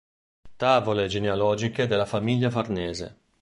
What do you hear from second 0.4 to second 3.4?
Tavole genealogiche della famiglia Farnese